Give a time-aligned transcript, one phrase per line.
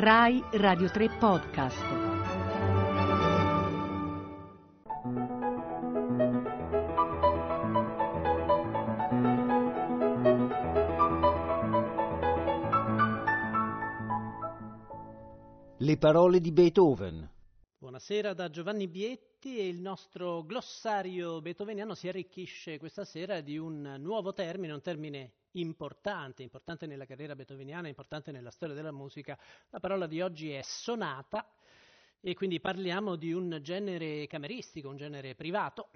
[0.00, 1.82] Rai Radio 3 Podcast.
[15.78, 17.28] Le parole di Beethoven.
[17.78, 23.96] Buonasera da Giovanni Bietti e il nostro glossario beethoveniano si arricchisce questa sera di un
[24.00, 29.38] nuovo termine, un termine importante, importante nella carriera beethoveniana, importante nella storia della musica.
[29.70, 31.48] La parola di oggi è sonata
[32.20, 35.90] e quindi parliamo di un genere cameristico, un genere privato.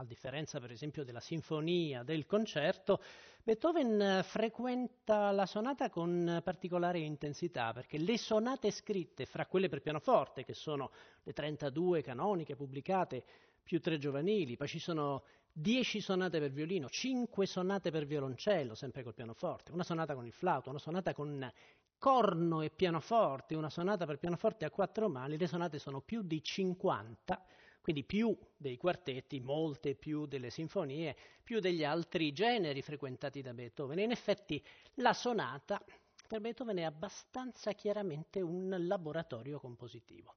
[0.00, 3.02] A differenza per esempio della sinfonia, del concerto,
[3.42, 10.44] Beethoven frequenta la sonata con particolare intensità perché le sonate scritte, fra quelle per pianoforte,
[10.44, 10.92] che sono
[11.24, 13.24] le 32 canoniche pubblicate,
[13.60, 19.02] più tre giovanili, poi ci sono 10 sonate per violino, 5 sonate per violoncello, sempre
[19.02, 21.52] col pianoforte, una sonata con il flauto, una sonata con
[21.98, 26.40] corno e pianoforte, una sonata per pianoforte a quattro mani, le sonate sono più di
[26.40, 27.44] 50,
[27.88, 33.98] quindi più dei quartetti, molte più delle sinfonie, più degli altri generi frequentati da Beethoven.
[33.98, 34.62] In effetti
[34.96, 35.82] la sonata
[36.26, 40.34] per Beethoven è abbastanza chiaramente un laboratorio compositivo.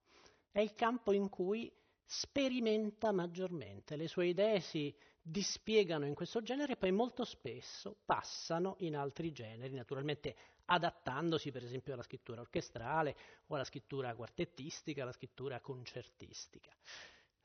[0.50, 1.70] È il campo in cui
[2.06, 8.78] sperimenta maggiormente, le sue idee si dispiegano in questo genere e poi molto spesso passano
[8.80, 13.14] in altri generi, naturalmente adattandosi per esempio alla scrittura orchestrale
[13.48, 16.72] o alla scrittura quartettistica, alla scrittura concertistica.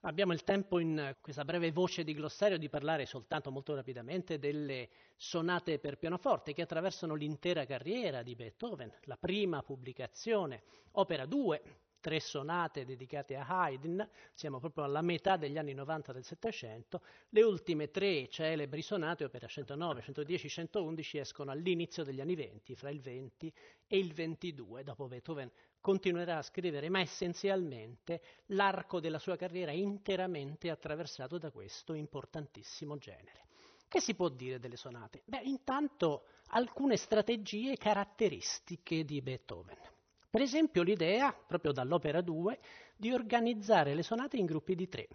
[0.07, 4.89] Abbiamo il tempo in questa breve voce di glossario di parlare soltanto molto rapidamente delle
[5.17, 8.89] sonate per pianoforte che attraversano l'intera carriera di Beethoven.
[9.07, 11.63] La prima pubblicazione, opera 2,
[12.07, 17.43] tre sonate dedicate a Haydn, siamo proprio alla metà degli anni 90 del Settecento, le
[17.43, 23.01] ultime tre celebri sonate, opera 109, 110, 111, escono all'inizio degli anni 20, fra il
[23.01, 23.53] 20
[23.89, 29.75] e il 22, dopo Beethoven continuerà a scrivere, ma essenzialmente l'arco della sua carriera è
[29.75, 33.47] interamente attraversato da questo importantissimo genere.
[33.89, 35.23] Che si può dire delle sonate?
[35.25, 39.95] Beh, intanto alcune strategie caratteristiche di Beethoven.
[40.29, 42.59] Per esempio l'idea, proprio dall'opera 2,
[42.97, 45.09] di organizzare le sonate in gruppi di tre.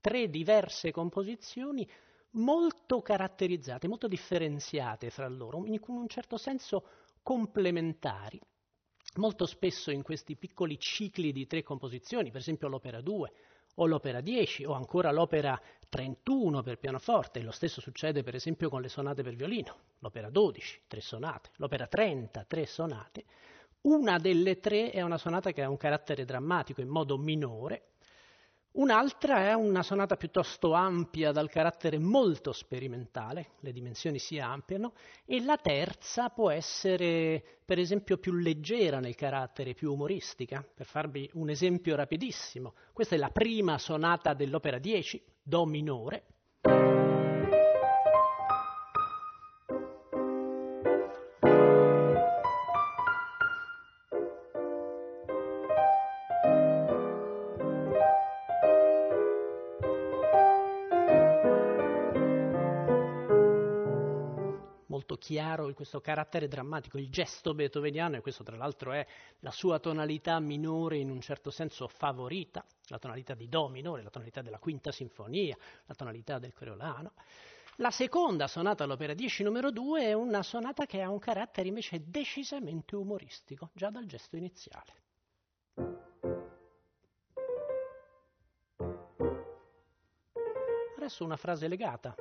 [0.00, 1.88] Tre diverse composizioni
[2.32, 6.84] molto caratterizzate, molto differenziate fra loro, in un certo senso
[7.22, 8.40] complementari.
[9.16, 13.32] Molto spesso in questi piccoli cicli di tre composizioni, per esempio l'opera 2
[13.76, 18.80] o l'opera 10 o ancora l'opera 31 per pianoforte, lo stesso succede per esempio con
[18.80, 23.24] le sonate per violino, l'opera 12, tre sonate, l'opera 30, tre sonate,
[23.82, 27.88] una delle tre è una sonata che ha un carattere drammatico in modo minore,
[28.72, 34.92] un'altra è una sonata piuttosto ampia dal carattere molto sperimentale, le dimensioni si ampliano,
[35.24, 40.64] e la terza può essere per esempio più leggera nel carattere, più umoristica.
[40.74, 46.26] Per farvi un esempio rapidissimo, questa è la prima sonata dell'opera 10, Do minore,
[65.32, 69.06] chiaro questo carattere drammatico, il gesto beethoveniano, e questo tra l'altro è
[69.38, 74.10] la sua tonalità minore in un certo senso favorita, la tonalità di Do minore, la
[74.10, 75.56] tonalità della quinta sinfonia,
[75.86, 77.12] la tonalità del Coriolano.
[77.76, 82.02] La seconda sonata all'opera 10 numero 2 è una sonata che ha un carattere invece
[82.04, 84.92] decisamente umoristico, già dal gesto iniziale.
[90.94, 92.14] Adesso una frase legata.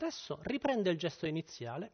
[0.00, 1.92] Adesso riprende il gesto iniziale,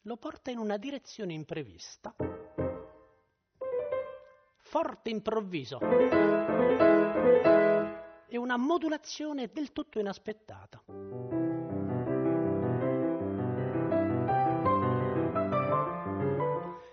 [0.00, 2.14] lo porta in una direzione imprevista,
[4.56, 5.80] forte improvviso
[8.26, 10.82] e una modulazione del tutto inaspettata.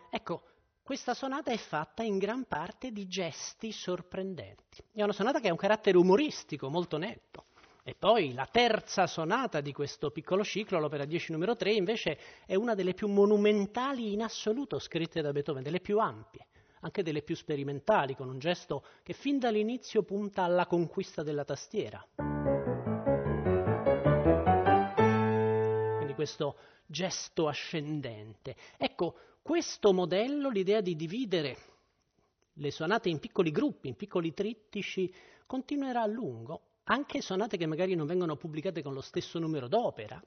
[0.09, 0.43] Ecco,
[0.83, 4.83] questa sonata è fatta in gran parte di gesti sorprendenti.
[4.91, 7.44] È una sonata che ha un carattere umoristico molto netto.
[7.87, 12.17] E poi la terza sonata di questo piccolo ciclo, l'opera 10 numero 3, invece
[12.47, 16.47] è una delle più monumentali in assoluto scritte da Beethoven, delle più ampie,
[16.79, 22.03] anche delle più sperimentali, con un gesto che fin dall'inizio punta alla conquista della tastiera.
[25.97, 26.57] Quindi questo
[26.87, 28.55] gesto ascendente.
[28.77, 31.57] Ecco, questo modello, l'idea di dividere
[32.53, 35.13] le sonate in piccoli gruppi, in piccoli trittici,
[35.45, 36.61] continuerà a lungo.
[36.87, 40.21] Anche sonate che magari non vengono pubblicate con lo stesso numero d'opera,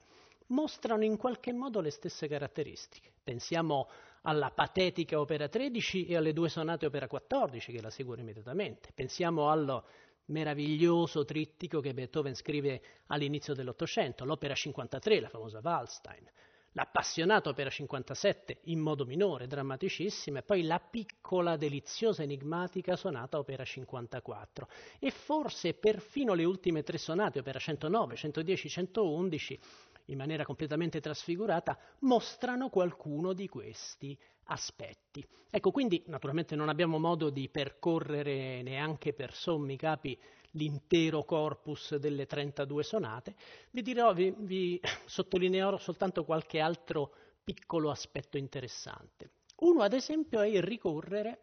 [0.47, 3.13] mostrano in qualche modo le stesse caratteristiche.
[3.23, 3.87] Pensiamo
[4.23, 8.91] alla patetica opera 13 e alle due sonate opera 14 che la seguono immediatamente.
[8.93, 9.85] Pensiamo allo
[10.25, 16.29] meraviglioso trittico che Beethoven scrive all'inizio dell'Ottocento, l'opera 53, la famosa Wallstein,
[16.73, 23.63] l'appassionata opera 57 in modo minore, drammaticissima, e poi la piccola, deliziosa, enigmatica sonata opera
[23.63, 24.67] 54.
[24.99, 29.59] E forse perfino le ultime tre sonate, opera 109, 110, 111,
[30.05, 34.17] in maniera completamente trasfigurata, mostrano qualcuno di questi
[34.49, 35.25] aspetti.
[35.49, 40.17] Ecco, quindi naturalmente non abbiamo modo di percorrere neanche per sommi capi
[40.51, 43.35] l'intero corpus delle 32 sonate,
[43.71, 47.13] vi, dirò, vi, vi sottolineerò soltanto qualche altro
[47.43, 49.31] piccolo aspetto interessante.
[49.57, 51.39] Uno, ad esempio, è il ricorrere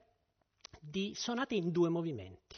[0.80, 2.56] di sonate in due movimenti.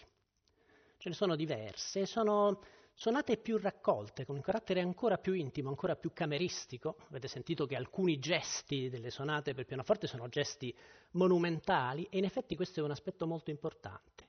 [0.96, 2.60] Ce ne sono diverse, sono
[3.00, 6.96] sonate più raccolte, con un carattere ancora più intimo, ancora più cameristico.
[7.10, 10.76] Avete sentito che alcuni gesti delle sonate per pianoforte sono gesti
[11.12, 14.26] monumentali e in effetti questo è un aspetto molto importante.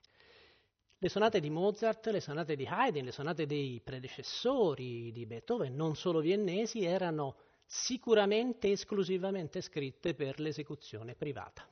[1.00, 5.96] Le sonate di Mozart, le sonate di Haydn, le sonate dei predecessori di Beethoven, non
[5.96, 11.68] solo viennesi, erano sicuramente esclusivamente scritte per l'esecuzione privata.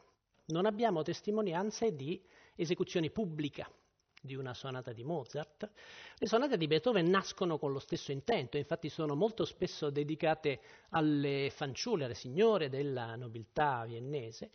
[0.45, 2.19] Non abbiamo testimonianze di
[2.55, 3.85] esecuzioni pubbliche
[4.27, 5.67] di una sonata di Mozart.
[6.15, 10.59] Le sonate di Beethoven nascono con lo stesso intento, infatti sono molto spesso dedicate
[10.89, 14.51] alle fanciulle, alle signore della nobiltà viennese,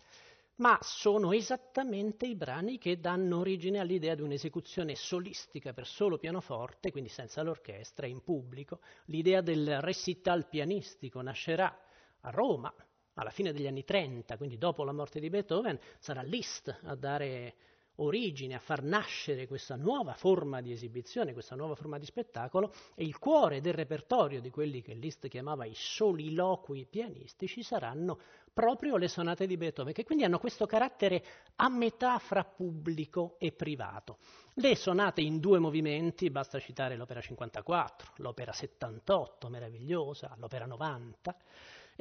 [0.56, 6.92] ma sono esattamente i brani che danno origine all'idea di un'esecuzione solistica per solo pianoforte,
[6.92, 8.78] quindi senza l'orchestra, in pubblico.
[9.06, 11.76] L'idea del recital pianistico nascerà
[12.20, 12.72] a Roma
[13.14, 17.54] alla fine degli anni 30, quindi dopo la morte di Beethoven, sarà Liszt a dare
[18.02, 23.04] origine, a far nascere questa nuova forma di esibizione, questa nuova forma di spettacolo e
[23.04, 28.18] il cuore del repertorio di quelli che Liszt chiamava i soliloqui pianistici saranno
[28.52, 31.24] proprio le sonate di Beethoven, che quindi hanno questo carattere
[31.56, 34.18] a metà fra pubblico e privato.
[34.54, 41.34] Le sonate in due movimenti, basta citare l'opera 54, l'opera 78, meravigliosa, l'opera 90,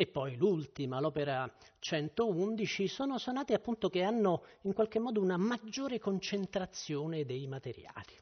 [0.01, 5.99] e poi l'ultima, l'opera 111, sono sonate appunto che hanno in qualche modo una maggiore
[5.99, 8.17] concentrazione dei materiali.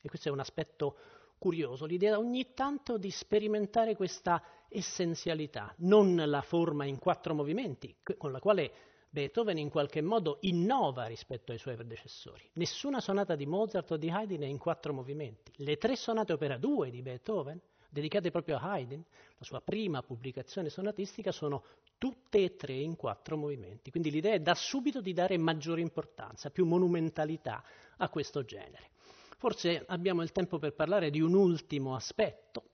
[0.00, 0.96] E questo è un aspetto
[1.36, 8.32] curioso, l'idea ogni tanto di sperimentare questa essenzialità, non la forma in quattro movimenti, con
[8.32, 8.72] la quale
[9.10, 12.48] Beethoven in qualche modo innova rispetto ai suoi predecessori.
[12.54, 15.52] Nessuna sonata di Mozart o di Haydn è in quattro movimenti.
[15.56, 19.02] Le tre sonate opera 2 di Beethoven dedicate proprio a Haydn,
[19.38, 21.64] la sua prima pubblicazione sonatistica, sono
[21.96, 23.90] tutte e tre in quattro movimenti.
[23.90, 27.62] Quindi l'idea è da subito di dare maggiore importanza, più monumentalità
[27.96, 28.90] a questo genere.
[29.38, 32.70] Forse abbiamo il tempo per parlare di un ultimo aspetto,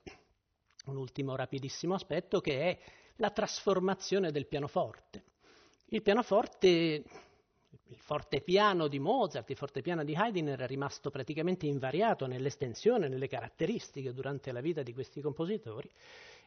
[0.85, 2.79] un ultimo rapidissimo aspetto che è
[3.17, 5.23] la trasformazione del pianoforte.
[5.89, 7.03] Il pianoforte
[7.89, 14.13] il fortepiano di Mozart, il fortepiano di Haydn era rimasto praticamente invariato nell'estensione, nelle caratteristiche
[14.13, 15.89] durante la vita di questi compositori,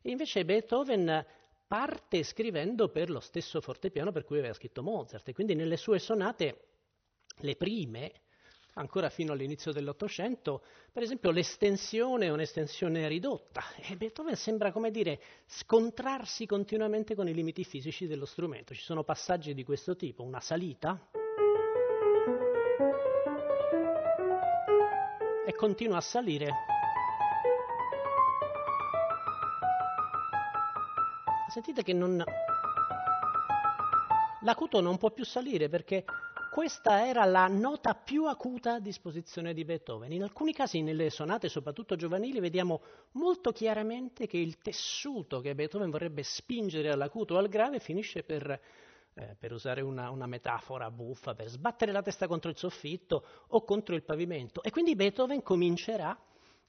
[0.02, 1.25] e invece Beethoven
[1.67, 5.99] parte scrivendo per lo stesso fortepiano per cui aveva scritto Mozart, e quindi nelle sue
[5.99, 6.64] sonate,
[7.40, 8.12] le prime,
[8.75, 10.62] ancora fino all'inizio dell'Ottocento,
[10.93, 13.62] per esempio l'estensione è un'estensione ridotta.
[13.88, 18.75] E Beethoven sembra, come dire, scontrarsi continuamente con i limiti fisici dello strumento.
[18.75, 21.11] Ci sono passaggi di questo tipo, una salita
[25.58, 26.54] continua a salire.
[31.50, 32.22] Sentite che non...
[34.42, 36.04] L'acuto non può più salire perché
[36.52, 40.12] questa era la nota più acuta a disposizione di Beethoven.
[40.12, 42.80] In alcuni casi, nelle sonate, soprattutto giovanili, vediamo
[43.12, 48.60] molto chiaramente che il tessuto che Beethoven vorrebbe spingere all'acuto o al grave finisce per
[49.18, 53.64] eh, per usare una, una, metafora buffa, per sbattere la testa contro il soffitto o
[53.64, 54.62] contro il pavimento.
[54.62, 56.16] E quindi Beethoven comincerà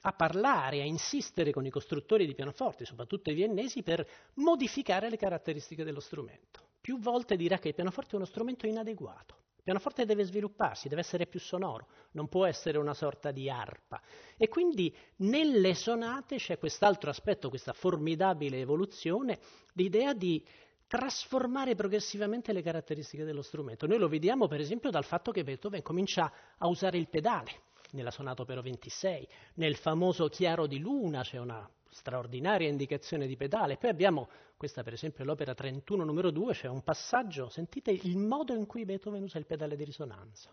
[0.01, 5.17] a parlare, a insistere con i costruttori di pianoforti, soprattutto i viennesi, per modificare le
[5.17, 6.67] caratteristiche dello strumento.
[6.81, 9.35] Più volte dirà che il pianoforte è uno strumento inadeguato.
[9.57, 14.01] Il pianoforte deve svilupparsi, deve essere più sonoro, non può essere una sorta di arpa.
[14.37, 19.37] E quindi nelle sonate c'è quest'altro aspetto, questa formidabile evoluzione,
[19.73, 20.43] l'idea di
[20.89, 23.85] trasformare progressivamente le caratteristiche dello strumento.
[23.85, 28.09] Noi lo vediamo per esempio dal fatto che Beethoven comincia a usare il pedale nella
[28.09, 33.89] sonata opera 26, nel famoso chiaro di luna c'è una straordinaria indicazione di pedale, poi
[33.89, 38.65] abbiamo questa per esempio l'opera 31 numero 2, c'è un passaggio, sentite il modo in
[38.65, 40.51] cui Beethoven usa il pedale di risonanza.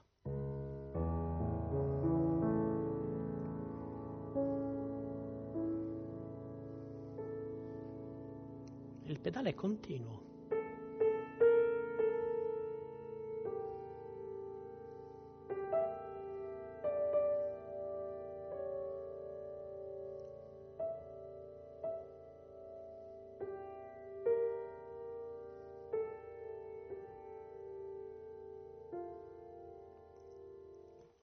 [9.16, 10.24] Il pedale è continuo.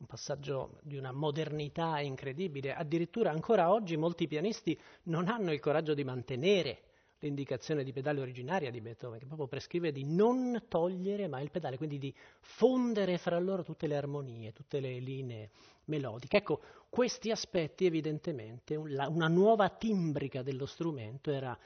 [0.06, 2.76] passaggio di una modernità incredibile.
[2.76, 6.84] Addirittura ancora oggi molti pianisti non hanno il coraggio di mantenere
[7.24, 11.78] l'indicazione di pedale originaria di Beethoven, che proprio prescrive di non togliere mai il pedale,
[11.78, 15.50] quindi di fondere fra loro tutte le armonie, tutte le linee
[15.86, 16.38] melodiche.
[16.38, 21.58] Ecco, questi aspetti evidentemente, una nuova timbrica dello strumento era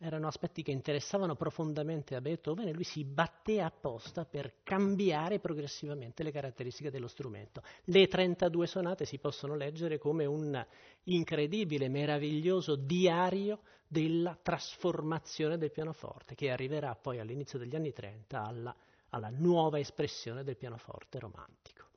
[0.00, 6.22] erano aspetti che interessavano profondamente a Beethoven e lui si batté apposta per cambiare progressivamente
[6.22, 7.62] le caratteristiche dello strumento.
[7.84, 10.64] Le 32 sonate si possono leggere come un
[11.04, 18.74] incredibile, meraviglioso diario della trasformazione del pianoforte, che arriverà poi all'inizio degli anni 30 alla,
[19.10, 21.88] alla nuova espressione del pianoforte romantico.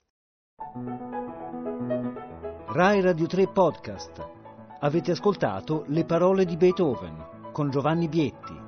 [2.67, 4.29] Rai Radio 3 Podcast.
[4.79, 8.62] Avete ascoltato le parole di Beethoven con Giovanni Bietti.